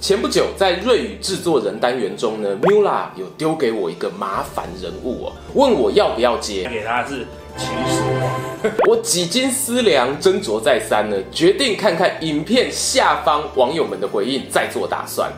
[0.00, 6.66] 前不久，在瑞语制作人单元中呢，Mula 有丢给我一个麻烦人物哦，问我要不要接。
[6.70, 7.26] 给他是
[7.58, 8.72] 秦始皇。
[8.88, 15.30] 我几经思量，斟酌再三呢，决定看看影片下方网友们的回应，再做打算。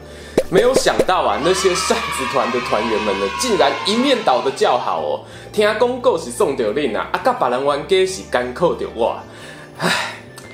[0.48, 5.20] 没有想到啊，那些扇子团的团员们呢，竟然一面倒的叫好哦。
[5.52, 9.24] 听公告是送掉令啊，阿嘎把人玩给是干扣掉哇。
[9.80, 9.90] 唉，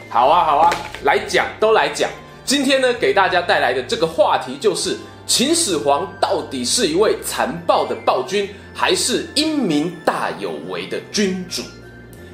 [0.09, 0.71] 好啊好啊，
[1.03, 2.09] 来讲都来讲。
[2.49, 11.61] 今天呢，给大家带来的这个话题就是秦始皇到底是一位残暴的暴君，还是英明大有为的君主？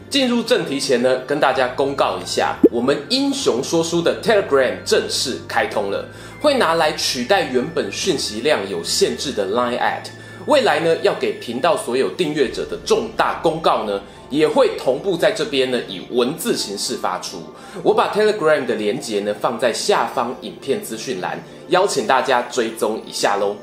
[0.08, 6.06] 进入正题前呢，跟大家公告一下，我们英雄说书的 Telegram 正式开通了，
[6.40, 10.04] 会拿来取代原本讯息量有限制的 Line at。
[10.46, 14.00] 未来呢，要给频道所有订阅者的重大公告呢，
[14.34, 17.40] 也会同步在这边呢，以文字形式发出。
[17.84, 23.54] 我把 Telegram 的连接呢放在下方影片资讯栏，邀请大家追踪一下喽。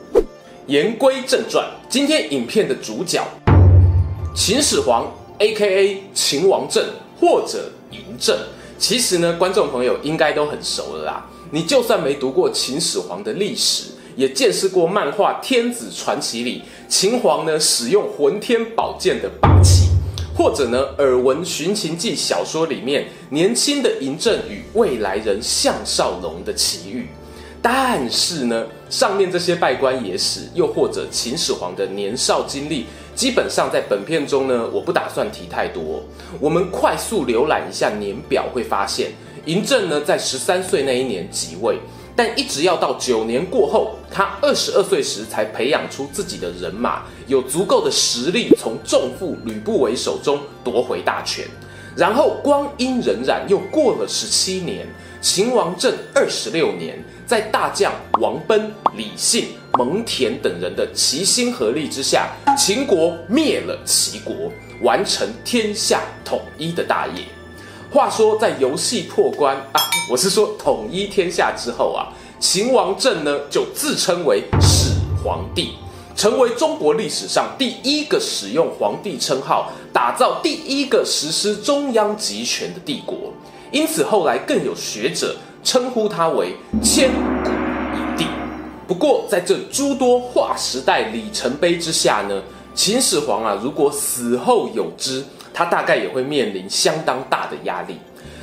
[0.67, 3.21] 言归正传，今天影片的主角
[4.33, 6.03] 秦始皇，A.K.A.
[6.13, 6.81] 秦王政
[7.19, 8.37] 或者嬴政，
[8.77, 11.29] 其实呢，观众朋友应该都很熟了啦。
[11.51, 19.90] 你就算没读过秦始皇的历史，也见识过漫画《天子传奇》里秦皇呢使用浑天宝剑的霸气。
[20.41, 27.07] 或者呢，耳闻《寻秦记》小说里面年轻的嬴政与未来人项少龙的奇遇，
[27.61, 36.03] 但是呢，上面这些稗官野史，又或者秦始皇的年少经历，基本上在本片中呢，我不打算提太多。
[36.39, 39.11] 我们快速浏览一下年表，会发现
[39.45, 41.77] 嬴政呢，在十三岁那一年即位。
[42.15, 51.45] 但一直要到九年过后，他二十二岁时才培养出自己的人马，有足够的实力从重负吕不韦手中夺回大权。
[51.95, 54.87] 然后光阴荏苒，又过了十七年，
[55.19, 58.61] 秦王政二十六年，在大将王贲、
[58.95, 64.49] 李信、蒙恬等人的齐心合力之下，秦国灭了齐国，
[64.81, 67.23] 完成天下统一的大业。
[67.93, 72.07] 话说，在游戏破关啊，我是说统一天下之后啊，
[72.39, 75.73] 秦王政呢就自称为始皇帝，
[76.15, 83.17] 成为中国历史上第一个使用皇帝称号、打造第一个实施中央集权的帝国。
[83.71, 87.11] 因此，后来更有学者称呼他为千
[87.43, 88.25] 古一帝。
[88.87, 92.41] 不过，在这诸多划时代里程碑之下呢，
[92.73, 95.25] 秦始皇啊，如果死后有知。
[95.53, 97.97] 他大概也会面临相当大的压力，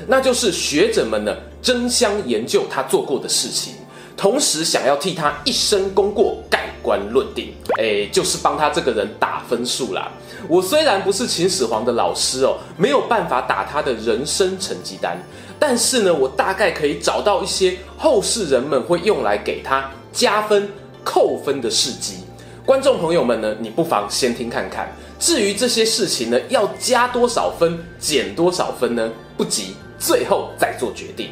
[0.06, 3.74] 那就是学者们呢争相研究他做过的事情，
[4.16, 10.10] 同时想要替他一生功过盖棺论定，诶，就是帮他这个人打分数啦。
[10.48, 15.18] 我虽然不是秦始皇的老师哦，没有办法打他的人生成绩单，
[15.58, 20.68] 但是呢，我大概可以找到一些后世人们会用来给他加分、
[21.04, 22.18] 扣分的事迹。
[22.64, 24.94] 观众朋友们呢，你不妨先听看看。
[25.18, 29.10] 至于这些事情呢，要加多少分、减多少分呢？
[29.36, 31.30] 不急，最后再做决定。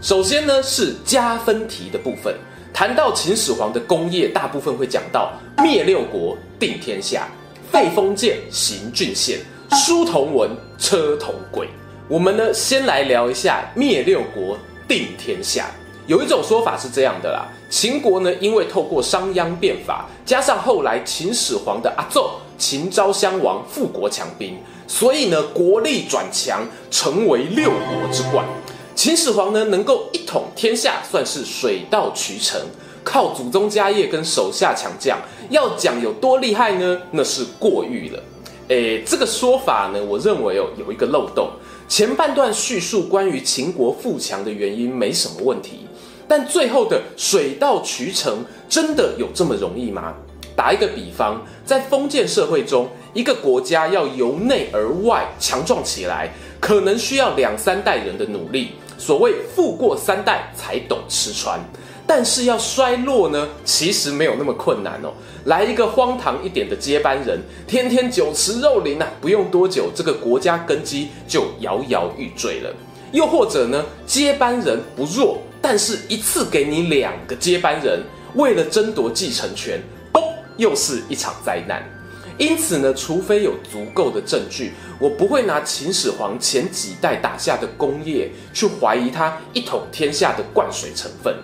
[0.00, 2.34] 首先呢，是加分题的部分。
[2.72, 7.28] 谈到秦始皇的功业，大部分会讲到灭六国、定天下、
[7.70, 9.40] 废封建、行郡县、
[9.72, 11.68] 书同文、车同轨。
[12.08, 14.56] 我们呢，先来聊一下灭六国、
[14.86, 15.70] 定天下。
[16.08, 22.24] 有一种说法是这样的啦，秦国呢，因为透过商鞅变法，加上后来秦始皇的阿祖
[22.56, 28.42] 秦昭襄王富国强兵，所以呢，国力转强，成为六国之冠。
[28.94, 32.58] 秦始皇呢，能够一统天下，算是水到渠成。
[33.04, 35.18] 靠祖宗家业跟手下强将，
[35.50, 37.02] 要讲有多厉害呢？
[37.10, 38.22] 那是过誉了。
[38.68, 41.50] 诶，这个说法呢，我认为哦，有一个漏洞。
[41.86, 45.86] 前半段叙述关于秦国富强的原因没什么问题。
[46.28, 50.14] 但最后的水到渠成，真的有这么容易吗？
[50.54, 56.30] 打一个比方，在封建社会中，一个国家要由内而外强壮起来，
[56.60, 58.72] 可能需要两三代人的努力。
[58.98, 61.60] 所谓富过三代才懂吃穿，
[62.06, 65.12] 但是要衰落呢，其实没有那么困难哦。
[65.44, 72.74] 来一个荒唐一点的接班人，天天酒池肉林啊，不用多久，这个国家根基就摇摇欲坠了。
[73.12, 75.38] 又或者呢，接班人不弱。
[75.60, 78.02] 但是，一次给你两个接班人，
[78.34, 79.80] 为了争夺继承权，
[80.12, 80.22] 嘣，
[80.56, 81.82] 又是一场灾难。
[82.38, 91.34] 因此呢，除非有足够的证据，我不会拿秦始皇前几代打下的功业去怀疑他一统天下的灌水成分。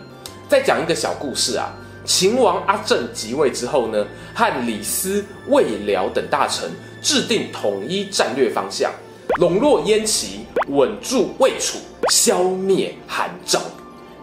[0.49, 1.75] 再讲一个小故事啊，
[2.05, 6.70] 秦王阿政即位之后呢，和李斯、魏辽等大臣
[7.02, 8.93] 制定统一战略方向，
[9.40, 11.78] 笼络燕齐，稳住魏楚，
[12.11, 13.61] 消灭韩赵。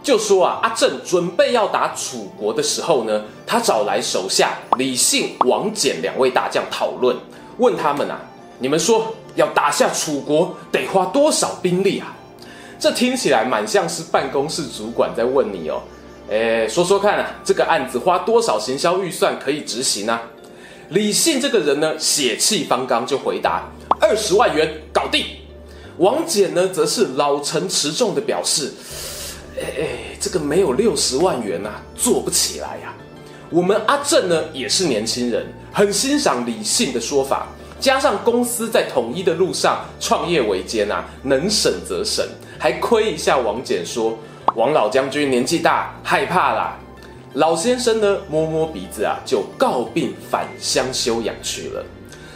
[0.04, 7.16] 就说啊，阿正准备要打楚国的时候呢，他找来手下李信、王翦两位大将讨论，
[7.58, 8.20] 问他们啊，
[8.58, 12.16] 你们说要打下楚国得花多少兵力啊？
[12.80, 15.80] 这听起来蛮像是办公室主管在问你哦，
[16.30, 20.20] 诶，说说看啊，这个案子花多少行销预算可以执行呢？
[20.90, 23.70] 李信这个人呢，血气方刚就回答
[24.00, 25.24] 二十万元搞定。
[25.98, 28.74] 王翦呢，则是老成持重的表示。
[29.62, 29.88] 哎哎，
[30.20, 32.98] 这个没有六十万元呐、啊，做不起来呀、啊。
[33.50, 37.48] 我们阿正呢也是年轻人，很欣赏李信的说法。
[37.80, 42.26] 加上公司在统一的路上创业维艰呐，能省则省，
[42.58, 44.18] 还亏一下王翦说
[44.56, 46.78] ：“王老将军年纪大，害怕啦。”
[47.34, 51.84] 老先生呢摸摸鼻子啊，就告病返乡休养去了。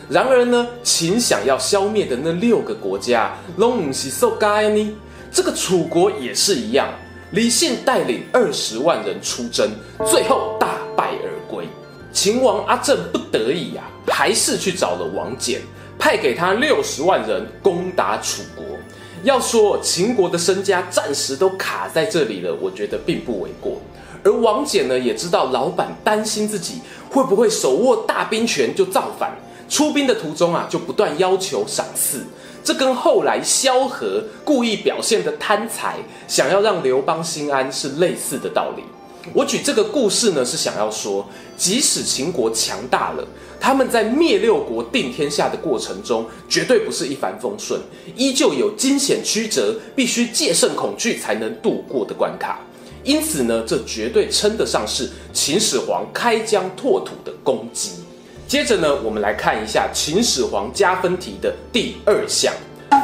[0.09, 4.95] 然而呢，秦想要消灭的那六个国家，拢不是受该呢。
[5.31, 6.87] 这个楚国也是一样。
[7.31, 9.69] 李信带领二十万人出征，
[10.05, 11.67] 最后大败而归。
[12.13, 15.57] 秦王阿政不得已、啊，还是去找了王翦，
[15.99, 18.63] 派给他六十万人攻打楚国。
[19.23, 23.81] 要说秦国的身家暂时都卡在这里了，我觉得并不为过。
[24.23, 26.79] 而王翦呢，也知道老板担心自己
[27.09, 29.35] 会不会手握大兵权就造反，
[29.67, 32.23] 出兵的途中啊，就不断要求赏赐。
[32.63, 35.97] 这跟后来萧何故意表现的贪财，
[36.27, 38.83] 想要让刘邦心安是类似的道理。
[39.33, 41.27] 我举这个故事呢，是想要说，
[41.57, 43.27] 即使秦国强大了，
[43.59, 47.79] 他们在灭六国定天下的过程中，绝对不是一帆风顺，
[48.15, 52.59] 依旧有惊险曲折，必须戒慎恐惧才能度过的关卡。
[53.03, 58.04] 因此呢，这绝对称得上是秦始皇开疆拓土的功绩。
[58.47, 62.53] 接着呢，我们来看一下秦始皇加分题的第二项，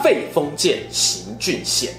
[0.03, 1.91] 废封建，行郡县。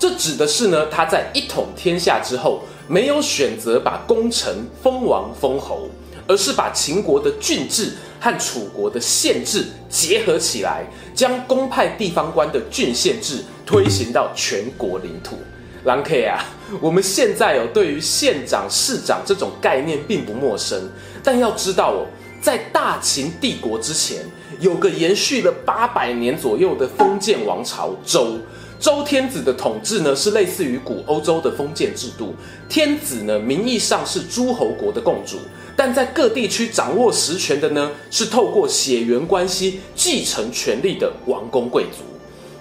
[0.00, 5.88] 这指的是呢，他在一统天下之后，没有选择把功臣封王封侯，
[6.26, 10.84] 而是把秦国的郡制和楚国的县制结合起来，
[11.14, 15.38] 将公派地方官的郡县制推行到全国领土。
[15.84, 16.44] 狼 K 啊，
[16.80, 20.90] 我们现在哦，对于县长、市长这种概念并不陌生，
[21.22, 22.06] 但要知道哦。
[22.40, 24.24] 在大秦帝国之前，
[24.60, 28.38] 有个延续了八百年左右的封建王朝周。
[28.80, 32.32] 周天子的统治呢，是类似于古欧洲的封建制度。
[32.68, 35.36] 天子呢，名义上是诸侯国的共主，
[35.76, 42.04] 但在各地区掌握实权的呢，是透过血缘关系继承权力的王公贵族。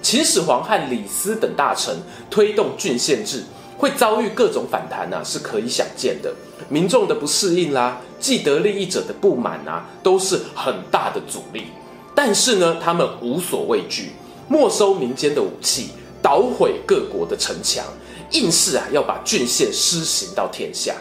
[0.02, 1.96] 秦始皇和李斯等大臣
[2.32, 3.44] 推动郡县制，
[3.78, 6.34] 会遭遇各种反弹啊，是可以想见的。
[6.70, 11.66] 民众的不适应啦，既得利益者的不满啊，都是很大的阻力。
[12.16, 14.12] 但是呢，他们无所畏惧，
[14.50, 15.90] 没收民间的武器，
[16.22, 17.86] 捣毁各国的城墙，
[18.32, 20.96] 硬是啊要把郡县施行到天下。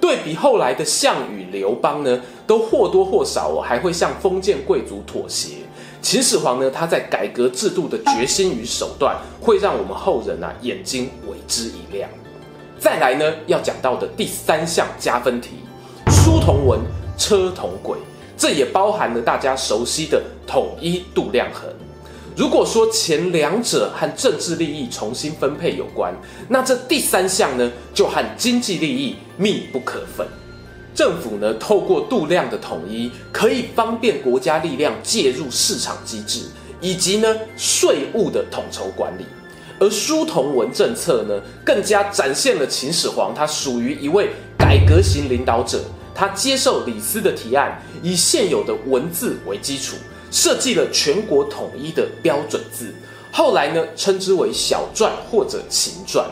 [0.00, 5.56] 对比后来的项羽、刘邦呢，都或多或少哦还会向封建贵族妥协。
[6.04, 12.10] 秦始皇呢，他在改革制度的决心与手段，会让我们后人啊眼睛为之一亮。
[12.78, 15.52] 再来呢，要讲到的第三项加分题，
[16.08, 16.78] 书同文，
[17.16, 17.96] 车同轨，
[18.36, 21.72] 这也包含了大家熟悉的统一度量衡。
[22.36, 26.14] 如果说前两者和政治利益重新分配有关，
[26.50, 30.28] 那这第三项呢，就和经济利益密不可分。
[30.94, 36.42] 政府呢，透过度量的统一，可以方便国家力量介入市场机制，
[36.80, 39.24] 以及呢税务的统筹管理。
[39.80, 41.34] 而书同文政策呢，
[41.64, 45.80] 更加展现了秦始皇他属于一位改革型领导者。
[46.14, 49.96] 他接受李斯的提案，以现有的文字为基础，
[50.30, 52.94] 设计了全国统一的标准字。
[53.32, 56.24] 后来呢，称之为小篆或者秦篆。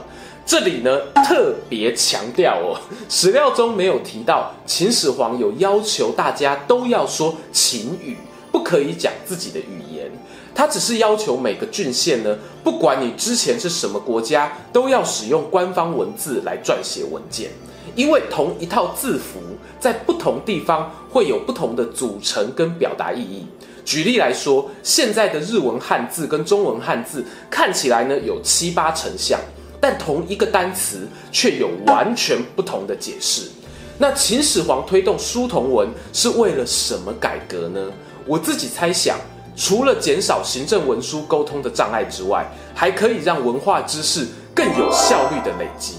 [0.45, 8.17] 这里呢，特别强调哦， 史料中没有提到秦始皇有要求大家都要说秦语，
[8.51, 10.11] 不可以讲自己的语言。
[10.55, 17.51] 他只是要求每个郡县呢，不管你之前是什么国家，都要使用官方文字来撰写文件。
[17.95, 19.41] 因为同一套字符
[19.79, 23.47] 在不同地方会有不同的组成跟表达意义。
[23.85, 29.39] 举例来说，现在的日文汉字跟中文汉字看起来呢有七八成像，
[29.83, 33.51] 但同一个单词却有完全不同的解释。
[33.99, 37.91] 那秦始皇推动书同文是为了什么改革呢？
[38.25, 39.19] 我自己猜想，
[39.57, 45.95] 除了减少行政文书沟通的障碍之外，还可以让文化知识更有效率的累积。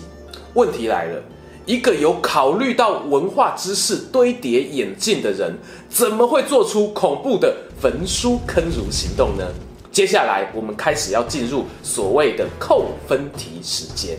[0.54, 1.22] 问题来了，
[1.66, 5.58] 一个有考虑到文化知识堆叠演进的人，
[5.90, 9.46] 怎么会做出恐怖的焚书坑儒行动呢？
[9.94, 14.18] 接下来，我们开始要进入所谓的扣分题时间。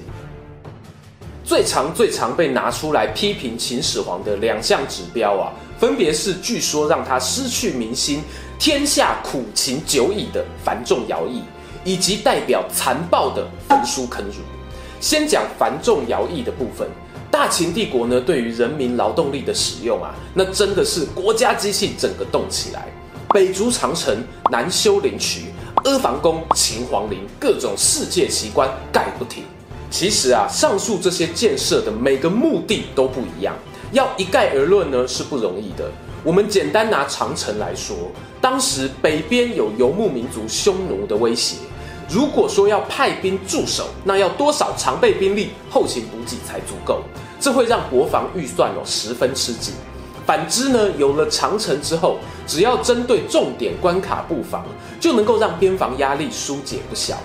[1.42, 8.22] 最常、最常被拿出来批评秦始皇的两项指标啊，分别是据说让他失去民心、
[8.56, 11.42] 天下苦秦久矣的繁重徭役，
[11.84, 14.34] 以及代表残暴的焚书坑儒。
[15.00, 16.88] 先讲繁重徭役的部分，
[17.32, 22.86] 大秦帝国呢，对于人民劳动力的使用啊，那真的是国家机器整个动起来，
[23.30, 24.16] 北筑长城，
[24.52, 25.46] 南修灵渠，
[25.84, 29.44] 阿房宫、秦皇陵，各种世界奇观盖不停。
[29.90, 33.54] 其实啊，上述这些建设的每个目的都不一样，
[33.92, 35.90] 要一概而论呢是不容易的。
[36.24, 37.94] 我们简单拿长城来说，
[38.40, 41.56] 当时北边有游牧民族匈奴的威胁，
[42.08, 47.02] 如果说要派兵驻守，那要多少常备兵力、后勤补给才足够？
[47.38, 49.74] 这会让国防预算哦十分吃紧。
[50.26, 54.64] 反之呢，有了长城之后，只要针对重点关卡布防，
[54.98, 57.16] 就能够让边防压力疏解不小。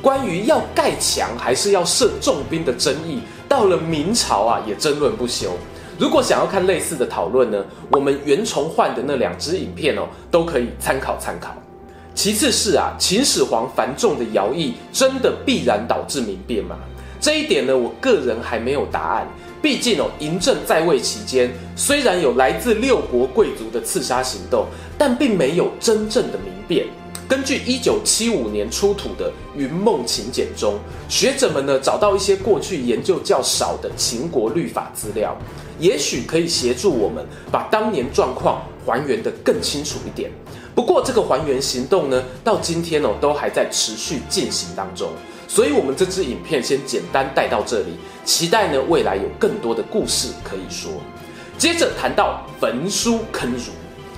[0.00, 5.50] 关于要盖墙还是要设重兵的争议，到了明朝啊也争论不休。
[5.98, 11.54] 如果想要看类似的讨论呢，我们袁崇焕的那两支影片哦，都可以参考参考。
[12.14, 16.76] 其次是啊，秦始皇繁重的徭役真的必然导致民变吗？
[17.18, 19.26] 这一点呢，我个人还没有答案。
[19.62, 26.86] 毕竟哦，嬴政在位期间，虽然有来自六国贵族的刺杀行动，但并没有真正的民变。
[27.28, 35.36] 根据一九七五年出土的《云梦秦简》中，学者们呢找到一些过去研究较少的秦国律法资料，
[35.80, 40.30] 也许可以协助我们把当年状况还原得更清楚一点。
[40.72, 45.08] 不过这个还原行动呢，到今天哦都还在持续进行当中，
[45.48, 47.96] 所以我们这支影片先简单带到这里，
[48.26, 50.92] 期待呢未来有更多的故事可以说。
[51.56, 53.72] 接着谈到焚书坑儒。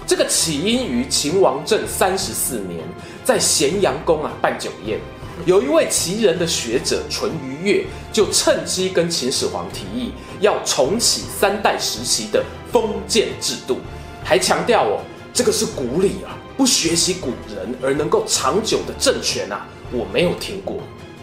[0.05, 2.81] 这个起因于秦王政三十四年，
[3.23, 4.99] 在咸阳宫啊办酒宴，
[5.45, 13.81] 有一位奇人的学者淳于越就趁机跟秦始皇提议，要重启三代时期的封建制度，
[14.25, 15.01] 还强调哦，
[15.35, 20.79] 这个是古礼啊，不学习古人而能够长久的政权啊，我没有听过。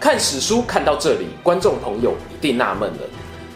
[0.05, 2.99] 看史书看到这里，观众朋友一定纳闷了，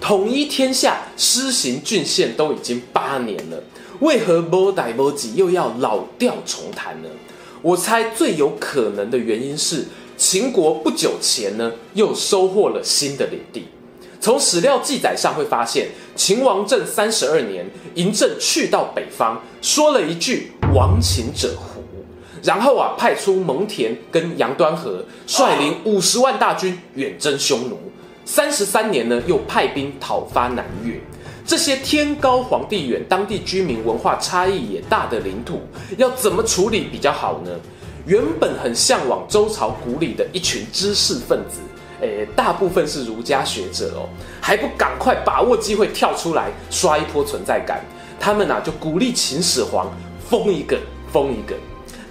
[0.01, 3.63] 统一天下施行郡县都已经八年了。
[3.99, 7.09] 为何没代没志又要老调重弹呢？
[7.61, 9.85] 我猜最有可能的原因是
[10.17, 13.67] 秦国不久前呢又收获了新的领地。
[14.19, 21.78] 从史料记载上会发现，秦王政三十二年，嬴政去到北方，说了一句“亡秦者胡”，
[22.43, 27.77] 然后啊派出蒙恬跟杨端和率领五十万大军远征匈奴。
[28.25, 30.99] 三十三年呢又派兵讨伐南越。
[31.45, 35.61] 这些天高皇帝远、当地居民文化差异也大的领土，
[35.97, 37.51] 要怎么处理比较好呢？
[38.05, 41.59] 原本很向往周朝古礼的一群知识分子，
[42.01, 44.07] 诶，大部分是儒家学者哦，
[44.39, 47.83] 还不赶快把握机会跳出来刷一波存在感？
[48.19, 49.91] 他们啊就鼓励秦始皇
[50.29, 50.77] 封一个，
[51.11, 51.55] 封一个。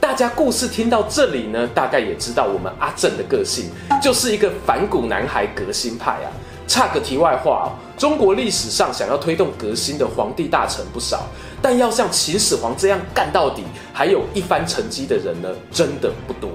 [0.00, 3.66] 大家故事听到这里呢，大概也知道我们阿正的个性，
[4.02, 6.30] 就是一个反骨男孩、革新派啊。
[6.66, 11.26] 插个题外话哦，中国历史上想要推动革新的皇帝大臣不少，
[11.62, 16.50] 但要像秦始皇这样干到底，还有一番成绩的人呢，真的不多。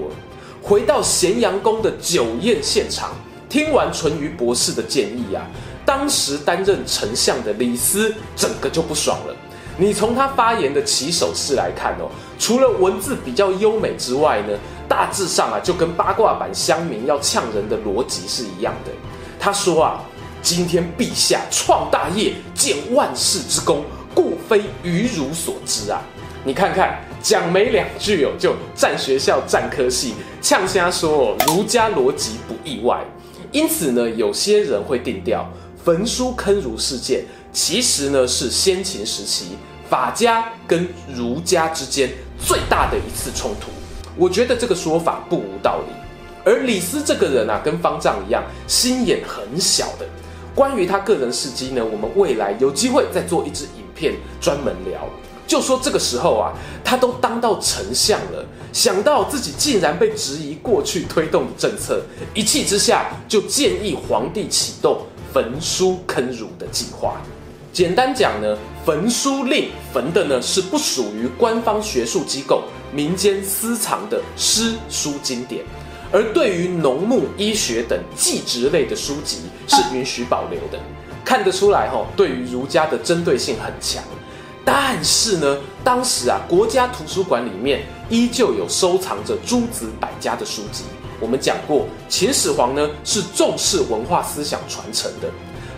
[0.62, 3.10] 回到咸阳宫的酒宴现场，
[3.48, 5.44] 听完淳于博士的建议啊，
[5.84, 9.34] 当时担任丞相的李斯整个就不爽了。
[9.76, 14.56] 你从他发言的起手式来看哦，除了文字比较优美之外呢，
[14.88, 18.92] 大致上啊就跟八卦版乡民要呛人的逻辑是一样的。
[19.40, 20.00] 他说啊，
[20.40, 26.00] 今天陛下创大业，建万世之功，故非愚儒所知啊！
[26.44, 33.04] 你看看，讲没两句哦，就占学校、占科系，呛瞎说哦，儒家逻辑不意外。
[33.50, 35.50] 因此呢，有些人会定调，
[35.82, 39.56] 焚书坑儒事件，其实呢是先秦时期
[39.88, 42.10] 法家跟儒家之间
[42.44, 43.70] 最大的一次冲突。
[44.16, 45.92] 我觉得这个说法不无道理。
[46.44, 50.04] 而李斯这个人啊，跟方丈一样，心眼很小的。
[50.54, 55.08] 关于他个人事迹呢，我们未来有机会再做一支影片专门聊。
[55.46, 56.52] 就说这个时候啊，
[56.84, 62.02] 他都当到丞相了，想到自己竟然被质疑过去推动的政策，
[62.34, 67.16] 一气之下就建议皇帝启动焚书坑儒的计划。
[67.74, 72.62] 简单讲呢，焚书令焚的呢是不属于官方学术机构、
[72.92, 75.64] 民间私藏的诗书经典，
[76.12, 80.78] 而对于农牧医学等技职类的书籍是允许保留的。
[81.24, 84.04] 看得出来哈，对于儒家的针对性很强。
[84.64, 90.84] 但是呢，当时啊，国家图书馆里面依旧有收藏着诸子百家的书籍。
[91.18, 95.28] 我们讲过，秦始皇呢是重视文化思想传承的。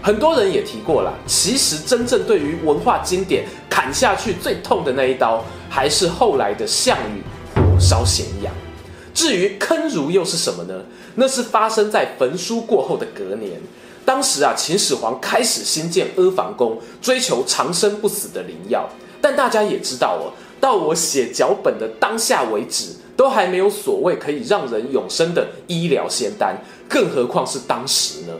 [0.06, 7.20] 很多人也提过了，其实真正对于文化经典砍下去最痛的那一刀，还是后来的项羽
[7.56, 8.54] 火烧咸阳。
[9.12, 10.80] 至于坑儒又是什么呢？
[11.16, 13.60] 那是发生在焚书过后的隔年。
[14.04, 18.88] 当时啊，秦始皇开始兴建阿房宫，追求长生不死的灵药。
[19.20, 26.56] 但大家也知道哦，到我写脚本的当下为止，都还没有所谓可以让人永生的医疗仙丹，
[26.88, 28.32] 更何况是当时呢？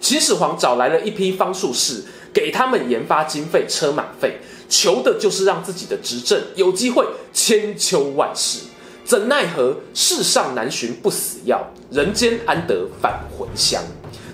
[0.00, 2.02] 秦始皇找来了一批方术士，
[2.32, 8.60] 给他们研发经费、车马费，求的就是让自己的执政有机会千秋万世。
[9.04, 13.82] 怎奈何世上难寻不死药，人间安得返魂香？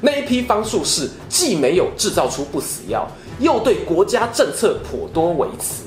[0.02, 5.85] 那一批方术士既没有制造出不死药，又对国家政策颇多微词。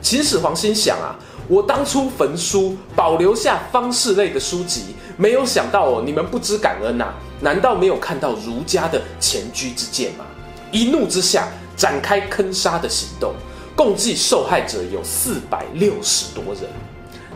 [0.00, 1.18] 秦始皇心想啊，
[1.48, 10.26] 我当初焚书，保留下方士类的书籍，没有想到哦，你们不知感恩呐、难道没有看到儒家的前车之鉴吗？
[10.70, 13.32] 一怒之下，展开坑杀的行动，
[13.74, 16.64] 共计受害者有四百六十多人。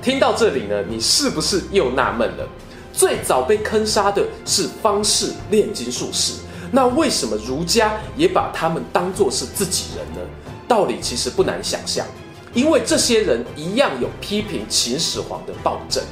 [0.03, 2.47] 听到这里呢，你是不是又纳闷了？
[2.93, 6.35] 最早被坑杀的是方士炼金术士，
[6.71, 10.21] 那为什么儒家也把他们当作是自己人呢？
[10.69, 12.07] 道理其实不难想象，
[12.55, 16.03] 因为这些人一样有批评秦始皇的暴政，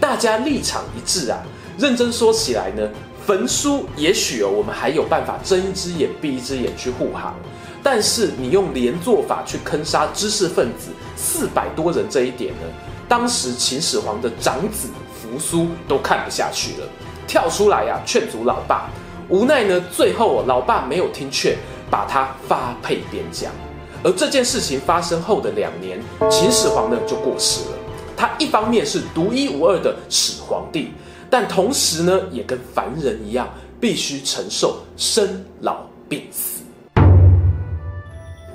[0.00, 1.38] 大家立场一致啊。
[1.78, 2.88] 认真说起来呢，
[3.26, 7.34] 焚书也许哦，我们还有办法睁一只眼闭一只眼去护航，
[7.82, 12.66] 但是你用连坐法去坑杀知识分子四百多人这一点呢，
[13.08, 14.88] 当时秦始皇的长子。
[15.22, 16.88] 扶苏都看不下去了，
[17.28, 18.90] 跳出来、啊、劝阻老爸，
[19.28, 21.56] 无奈呢，最后老爸没有听劝，
[21.88, 23.52] 把他发配边疆。
[24.02, 27.76] 而这件事情发生后的两年，秦始皇呢就过世了。
[28.16, 30.90] 他一方面是独一无二的始皇帝，
[31.28, 33.46] 但同时呢也跟凡人一样，
[33.78, 36.62] 必须承受生老病死。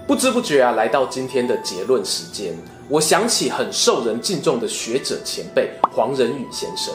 [0.08, 2.58] 不知不觉啊，来到今天的结论时间。
[2.88, 6.94] 我想起很受人敬重的学者前辈黄仁宇先生，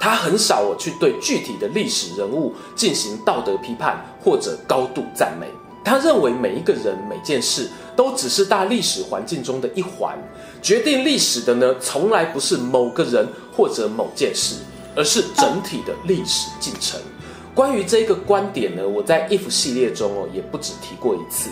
[0.00, 5.46] 他很少我去对具体的历史人物进行道德批判或者高度赞美。
[5.84, 10.16] 他认为每一个人每件事都只是大历史环境中的一环，
[10.60, 13.26] 决定历史的呢，从来不是某个人
[13.56, 14.56] 或者某件事，
[14.96, 17.00] 而是整体的历史进程。
[17.54, 21.50] 关于这个观点呢，我在 If 系列中哦也不止提过一次。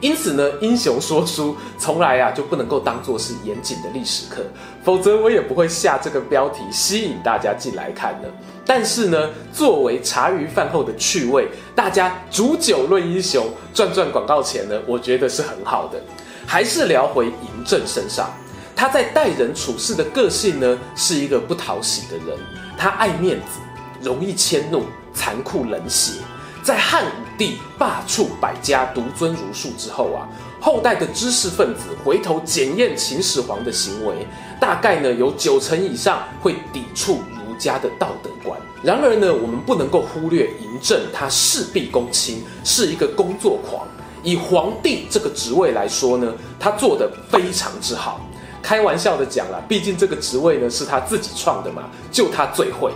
[0.00, 4.42] 因此呢，英雄说书从来啊就不能够当做是严谨的历史课，
[4.84, 8.30] 否则我也不会下这个标题吸引大家进来看的。
[8.68, 15.98] 但是呢，作为茶余饭后的趣味，大家煮酒论英雄，赚赚广告钱呢，我觉得是很好的。
[16.46, 18.28] 还是聊回嬴政身上，
[18.76, 22.38] 他在待人处事的个性呢，是一个不讨喜的人，
[22.76, 23.58] 他爱面子，
[24.02, 26.20] 容易迁怒，残酷冷血。
[26.62, 30.28] 在汉武帝罢黜百家，独尊儒术之后啊，
[30.60, 34.26] 后代的知识分子回头检验秦始皇的行为，
[34.60, 37.22] 大概呢有九成以上会抵触
[37.58, 38.58] 家的道德观。
[38.82, 43.86] 然而呢，我们不能够忽略嬴政，他事必躬亲，是一个工作狂。
[44.22, 48.20] 以皇帝这个职位来说呢，他做得非常之好。
[48.62, 52.92] 开玩笑的讲了，毕竟这个职位呢是他自己创的嘛，就他最会。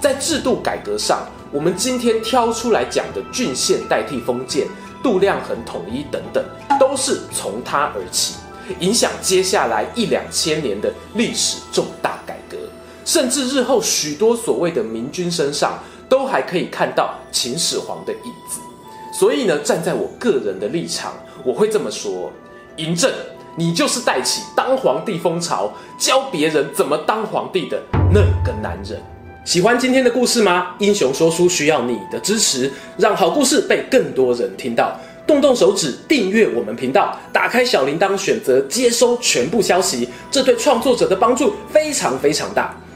[0.00, 4.66] 在制度改革上，我们今天挑出来讲的郡县代替封建、
[5.02, 6.44] 度量衡统一等等，
[6.78, 8.34] 都是从他而起，
[8.80, 12.33] 影响接下来一两千年的历史重大改。
[13.04, 18.60] 甚至日后许多所谓的明君身上，都还可以看到秦始皇的影子。
[19.12, 21.12] 所以呢，站在我个人的立场，
[21.44, 22.32] 我会这么说：
[22.76, 23.10] 嬴政，
[23.56, 27.80] 你就是带起当皇帝风潮，教别人怎么当皇帝的
[28.12, 29.00] 那个男人。
[29.44, 30.74] 喜欢今天的故事吗？
[30.78, 34.98] 英雄说书需要你的支持，让好故事被更多人听到。
[35.26, 42.74] 动动手指订阅我们频道，打开小铃铛，选择接收全部消息，这对创作者的帮助非常非常大。